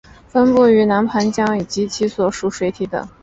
[0.27, 3.07] 分布于南盘江及其所属水体等。